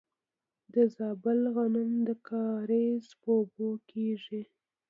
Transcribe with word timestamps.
د 0.73 0.75
زابل 0.97 1.39
غنم 1.55 1.91
د 2.07 2.09
کاریز 2.27 3.03
په 3.21 3.29
اوبو 3.39 3.69
کیږي. 3.89 4.41